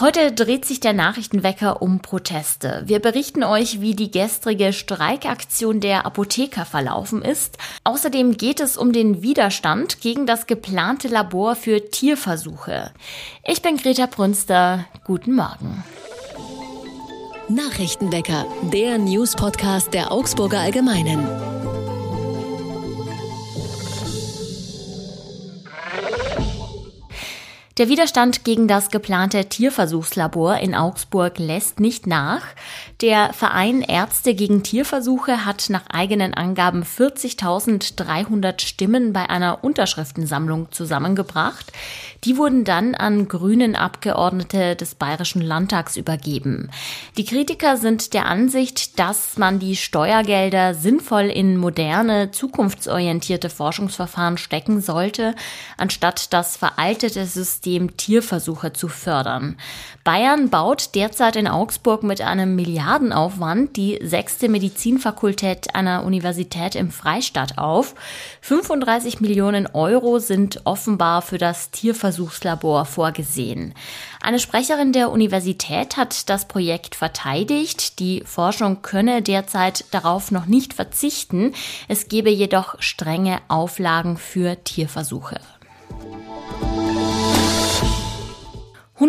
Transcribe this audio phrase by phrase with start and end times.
[0.00, 2.82] Heute dreht sich der Nachrichtenwecker um Proteste.
[2.86, 7.58] Wir berichten euch, wie die gestrige Streikaktion der Apotheker verlaufen ist.
[7.84, 12.90] Außerdem geht es um den Widerstand gegen das geplante Labor für Tierversuche.
[13.44, 14.84] Ich bin Greta Brünster.
[15.04, 15.84] Guten Morgen.
[17.48, 21.53] Nachrichtenwecker, der News-Podcast der Augsburger Allgemeinen.
[27.76, 32.42] Der Widerstand gegen das geplante Tierversuchslabor in Augsburg lässt nicht nach.
[33.00, 41.72] Der Verein Ärzte gegen Tierversuche hat nach eigenen Angaben 40.300 Stimmen bei einer Unterschriftensammlung zusammengebracht.
[42.22, 46.70] Die wurden dann an grünen Abgeordnete des Bayerischen Landtags übergeben.
[47.16, 54.80] Die Kritiker sind der Ansicht, dass man die Steuergelder sinnvoll in moderne, zukunftsorientierte Forschungsverfahren stecken
[54.80, 55.34] sollte,
[55.76, 59.56] anstatt das veraltete System Tierversuche zu fördern.
[60.04, 67.58] Bayern baut derzeit in Augsburg mit einem Milliardenaufwand die sechste Medizinfakultät einer Universität im Freistaat
[67.58, 67.94] auf.
[68.42, 73.74] 35 Millionen Euro sind offenbar für das Tierversuch Tierversuchslabor vorgesehen.
[74.20, 77.98] Eine Sprecherin der Universität hat das Projekt verteidigt.
[77.98, 81.52] Die Forschung könne derzeit darauf noch nicht verzichten.
[81.88, 85.40] Es gebe jedoch strenge Auflagen für Tierversuche.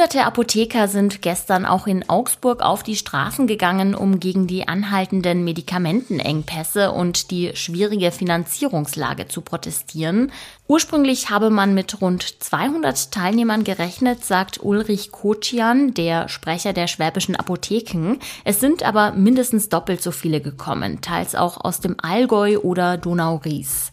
[0.00, 5.44] Hunderte Apotheker sind gestern auch in Augsburg auf die Straßen gegangen, um gegen die anhaltenden
[5.44, 10.32] Medikamentenengpässe und die schwierige Finanzierungslage zu protestieren.
[10.68, 17.34] Ursprünglich habe man mit rund 200 Teilnehmern gerechnet, sagt Ulrich Kochian, der Sprecher der Schwäbischen
[17.34, 18.20] Apotheken.
[18.44, 23.90] Es sind aber mindestens doppelt so viele gekommen, teils auch aus dem Allgäu oder Donau-Ries.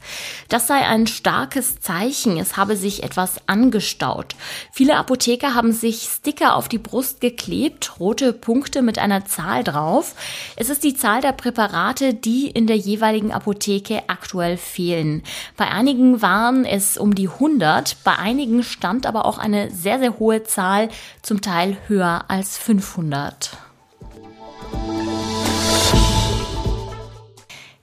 [0.50, 2.38] Das sei ein starkes Zeichen.
[2.38, 4.36] Es habe sich etwas angestaut.
[4.72, 10.16] Viele Apotheker haben sich Sticker auf die Brust geklebt, rote Punkte mit einer Zahl drauf.
[10.56, 15.24] Es ist die Zahl der Präparate, die in der jeweiligen Apotheke aktuell fehlen.
[15.56, 20.20] Bei einigen waren es um die 100, bei einigen stand aber auch eine sehr, sehr
[20.20, 20.90] hohe Zahl,
[21.22, 23.58] zum Teil höher als 500.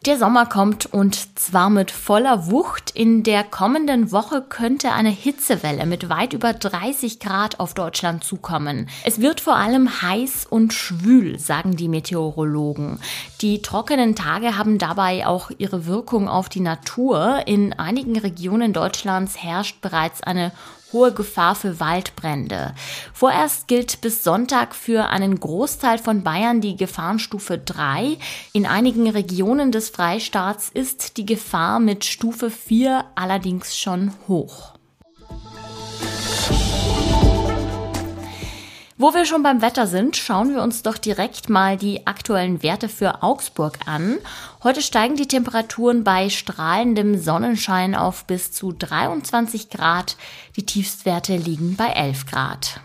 [0.07, 2.91] Der Sommer kommt und zwar mit voller Wucht.
[2.91, 8.91] In der kommenden Woche könnte eine Hitzewelle mit weit über 30 Grad auf Deutschland zukommen.
[9.05, 13.01] Es wird vor allem heiß und schwül, sagen die Meteorologen.
[13.41, 17.45] Die trockenen Tage haben dabei auch ihre Wirkung auf die Natur.
[17.47, 20.53] In einigen Regionen Deutschlands herrscht bereits eine
[20.95, 22.75] hohe Gefahr für Waldbrände.
[23.13, 28.17] Vorerst gilt bis Sonntag für einen Großteil von Bayern die Gefahrenstufe 3.
[28.55, 34.74] In einigen Regionen des Freistaats ist die Gefahr mit Stufe 4 allerdings schon hoch.
[39.05, 42.89] Wo wir schon beim Wetter sind, schauen wir uns doch direkt mal die aktuellen Werte
[42.89, 44.17] für Augsburg an.
[44.63, 50.17] Heute steigen die Temperaturen bei strahlendem Sonnenschein auf bis zu 23 Grad.
[50.57, 52.81] Die Tiefstwerte liegen bei 11 Grad.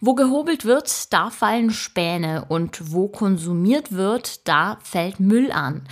[0.00, 5.82] Wo gehobelt wird, da fallen Späne und wo konsumiert wird, da fällt Müll an.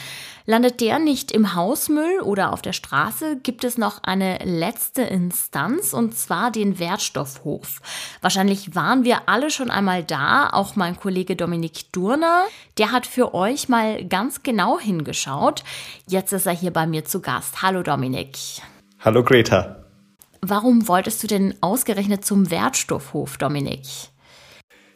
[0.45, 5.93] Landet der nicht im Hausmüll oder auf der Straße, gibt es noch eine letzte Instanz
[5.93, 7.81] und zwar den Wertstoffhof.
[8.21, 12.45] Wahrscheinlich waren wir alle schon einmal da, auch mein Kollege Dominik Durner.
[12.79, 15.65] Der hat für euch mal ganz genau hingeschaut.
[16.07, 17.61] Jetzt ist er hier bei mir zu Gast.
[17.61, 18.39] Hallo Dominik.
[19.01, 19.86] Hallo Greta.
[20.41, 23.83] Warum wolltest du denn ausgerechnet zum Wertstoffhof, Dominik?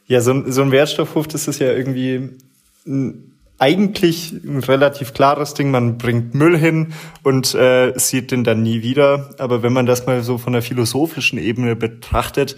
[0.06, 2.30] Ja, so, so ein Wertstoffhof, das ist ja irgendwie
[2.86, 5.70] ein, eigentlich ein relativ klares Ding.
[5.70, 9.34] Man bringt Müll hin und äh, sieht den dann nie wieder.
[9.38, 12.56] Aber wenn man das mal so von der philosophischen Ebene betrachtet,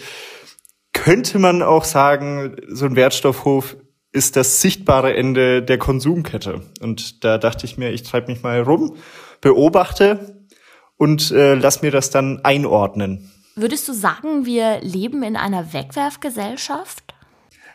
[0.93, 3.77] könnte man auch sagen, so ein Wertstoffhof
[4.13, 6.63] ist das sichtbare Ende der Konsumkette.
[6.81, 8.97] Und da dachte ich mir, ich treibe mich mal rum,
[9.41, 10.42] beobachte
[11.03, 13.29] und äh, lass mir das dann einordnen.
[13.57, 17.03] Würdest du sagen, wir leben in einer Wegwerfgesellschaft?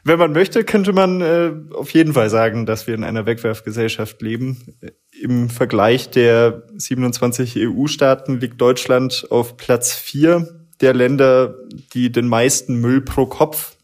[0.06, 4.22] Wenn man möchte, könnte man äh, auf jeden Fall sagen, dass wir in einer Wegwerfgesellschaft
[4.22, 4.78] leben.
[5.12, 10.48] Im Vergleich der 27 EU-Staaten liegt Deutschland auf Platz vier
[10.80, 11.56] der Länder,
[11.94, 13.76] die den meisten Müll pro Kopf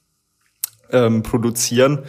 [0.90, 2.06] ähm, produzieren.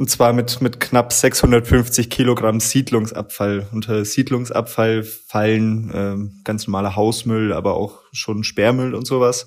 [0.00, 3.66] Und zwar mit, mit knapp 650 Kilogramm Siedlungsabfall.
[3.70, 9.46] Unter Siedlungsabfall fallen ähm, ganz normaler Hausmüll, aber auch schon Sperrmüll und sowas.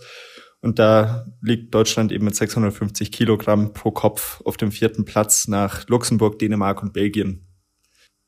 [0.61, 5.87] Und da liegt Deutschland eben mit 650 Kilogramm pro Kopf auf dem vierten Platz nach
[5.87, 7.47] Luxemburg, Dänemark und Belgien.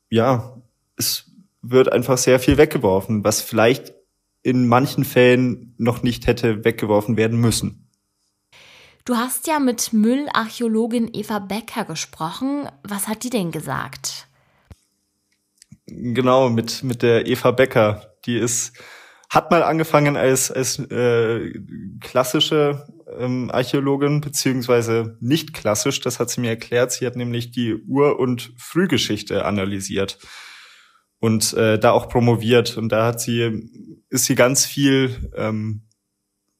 [0.09, 0.59] Ja,
[0.97, 1.29] es
[1.61, 3.93] wird einfach sehr viel weggeworfen, was vielleicht
[4.41, 7.84] in manchen Fällen noch nicht hätte weggeworfen werden müssen.
[9.05, 12.67] Du hast ja mit Müllarchäologin Eva Becker gesprochen.
[12.81, 14.27] Was hat die denn gesagt?
[15.85, 18.15] Genau, mit, mit der Eva Becker.
[18.25, 18.75] Die ist,
[19.29, 21.53] hat mal angefangen als, als äh,
[22.01, 22.87] klassische
[23.19, 26.91] ähm, Archäologin, beziehungsweise nicht klassisch, das hat sie mir erklärt.
[26.91, 30.17] Sie hat nämlich die Ur- und Frühgeschichte analysiert
[31.19, 32.75] und äh, da auch promoviert.
[32.75, 33.69] Und da hat sie,
[34.09, 35.84] ist sie ganz viel ähm,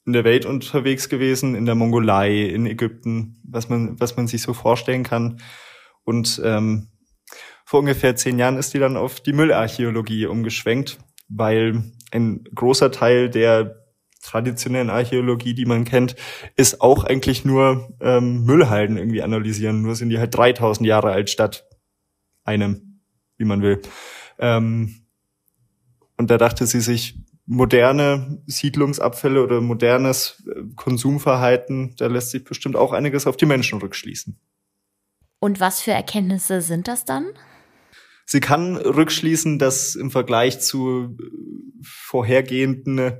[0.06, 4.42] in der Welt unterwegs gewesen, in der Mongolei, in Ägypten, was man, was man sich
[4.42, 5.42] so vorstellen kann.
[6.04, 6.90] Und ähm,
[7.66, 13.30] vor ungefähr zehn Jahren ist die dann auf die Müllarchäologie umgeschwenkt, weil ein großer Teil
[13.30, 13.84] der
[14.22, 16.16] traditionellen Archäologie, die man kennt,
[16.56, 19.82] ist auch eigentlich nur ähm, Müllhalden irgendwie analysieren.
[19.82, 21.68] Nur sind die halt 3000 Jahre alt statt
[22.44, 23.02] einem,
[23.38, 23.82] wie man will.
[24.38, 25.06] Ähm,
[26.18, 32.76] und da dachte sie sich, moderne Siedlungsabfälle oder modernes äh, Konsumverhalten, da lässt sich bestimmt
[32.76, 34.40] auch einiges auf die Menschen rückschließen.
[35.40, 37.28] Und was für Erkenntnisse sind das dann?
[38.26, 41.24] Sie kann rückschließen, dass im Vergleich zu äh,
[41.84, 43.20] vorhergehenden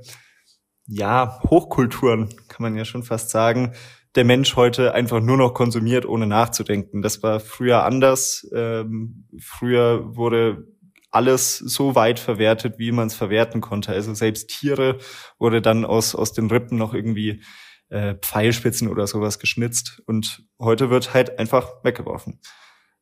[0.88, 3.72] ja, Hochkulturen, kann man ja schon fast sagen,
[4.14, 7.02] der Mensch heute einfach nur noch konsumiert, ohne nachzudenken.
[7.02, 8.48] Das war früher anders.
[8.54, 10.66] Ähm, früher wurde
[11.16, 13.92] alles so weit verwertet, wie man es verwerten konnte.
[13.92, 14.98] Also selbst Tiere
[15.38, 17.42] wurde dann aus, aus den Rippen noch irgendwie
[17.88, 20.02] äh, Pfeilspitzen oder sowas geschnitzt.
[20.06, 22.40] Und heute wird halt einfach weggeworfen.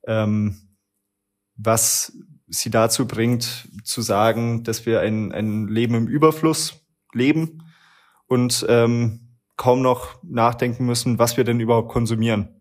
[0.07, 0.77] Ähm,
[1.57, 2.13] was
[2.47, 7.65] sie dazu bringt, zu sagen, dass wir ein, ein Leben im Überfluss leben
[8.27, 12.61] und ähm, kaum noch nachdenken müssen, was wir denn überhaupt konsumieren.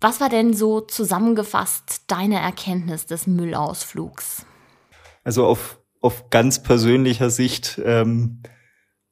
[0.00, 4.46] Was war denn so zusammengefasst deine Erkenntnis des Müllausflugs?
[5.24, 8.42] Also auf, auf ganz persönlicher Sicht ähm,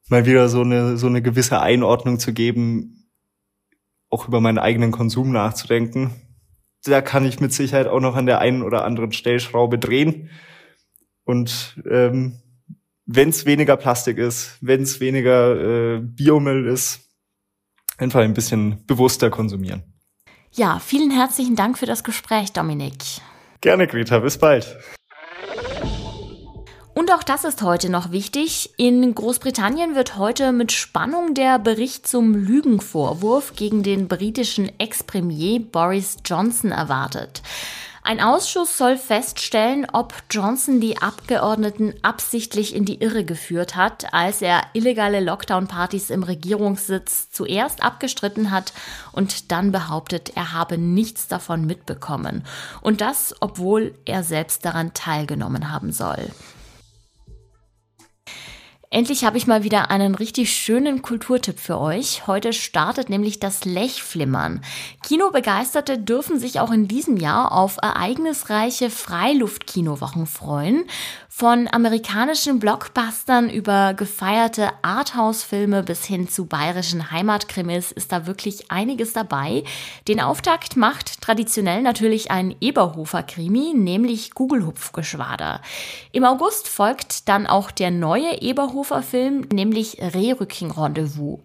[0.07, 3.11] mal wieder so eine, so eine gewisse Einordnung zu geben,
[4.09, 6.11] auch über meinen eigenen Konsum nachzudenken.
[6.83, 10.29] Da kann ich mit Sicherheit auch noch an der einen oder anderen Stellschraube drehen.
[11.25, 12.41] Und ähm,
[13.05, 17.01] wenn es weniger Plastik ist, wenn es weniger äh, Biomüll ist,
[17.97, 19.83] einfach ein bisschen bewusster konsumieren.
[20.53, 22.95] Ja, vielen herzlichen Dank für das Gespräch, Dominik.
[23.61, 24.19] Gerne, Greta.
[24.19, 24.77] Bis bald.
[26.99, 28.71] Und auch das ist heute noch wichtig.
[28.75, 36.17] In Großbritannien wird heute mit Spannung der Bericht zum Lügenvorwurf gegen den britischen Ex-Premier Boris
[36.25, 37.41] Johnson erwartet.
[38.03, 44.41] Ein Ausschuss soll feststellen, ob Johnson die Abgeordneten absichtlich in die Irre geführt hat, als
[44.41, 48.73] er illegale Lockdown-Partys im Regierungssitz zuerst abgestritten hat
[49.13, 52.43] und dann behauptet, er habe nichts davon mitbekommen.
[52.81, 56.27] Und das, obwohl er selbst daran teilgenommen haben soll.
[58.91, 62.25] Endlich habe ich mal wieder einen richtig schönen Kulturtipp für euch.
[62.25, 64.61] Heute startet nämlich das Lechflimmern.
[65.03, 70.85] Kinobegeisterte dürfen sich auch in diesem Jahr auf ereignisreiche Freiluftkinowochen freuen.
[71.31, 79.13] Von amerikanischen Blockbustern über gefeierte Arthouse-Filme bis hin zu bayerischen Heimatkrimis ist da wirklich einiges
[79.13, 79.63] dabei.
[80.07, 85.61] Den Auftakt macht traditionell natürlich ein Eberhofer-Krimi, nämlich Gugelhupfgeschwader.
[86.11, 91.39] Im August folgt dann auch der neue Eberhofer-Film, nämlich Rehrücking-Rendezvous.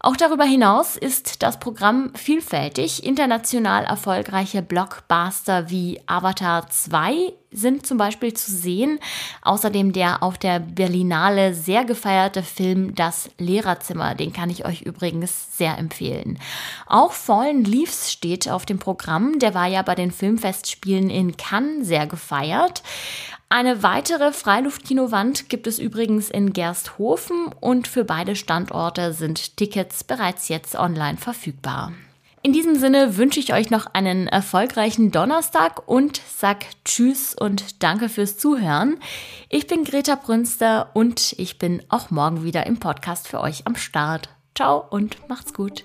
[0.00, 3.04] Auch darüber hinaus ist das Programm vielfältig.
[3.04, 9.00] International erfolgreiche Blockbuster wie Avatar 2 sind zum Beispiel zu sehen.
[9.42, 15.56] Außerdem der auf der Berlinale sehr gefeierte Film Das Lehrerzimmer, den kann ich euch übrigens
[15.56, 16.38] sehr empfehlen.
[16.86, 19.40] Auch Fallen Leaves steht auf dem Programm.
[19.40, 22.84] Der war ja bei den Filmfestspielen in Cannes sehr gefeiert.
[23.50, 30.48] Eine weitere Freiluftkinowand gibt es übrigens in Gersthofen und für beide Standorte sind Tickets bereits
[30.48, 31.92] jetzt online verfügbar.
[32.42, 38.08] In diesem Sinne wünsche ich euch noch einen erfolgreichen Donnerstag und sag Tschüss und danke
[38.08, 39.00] fürs Zuhören.
[39.48, 43.76] Ich bin Greta Brünster und ich bin auch morgen wieder im Podcast für euch am
[43.76, 44.28] Start.
[44.54, 45.84] Ciao und macht's gut.